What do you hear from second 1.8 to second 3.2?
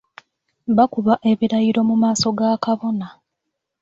mu maaso ga kabona.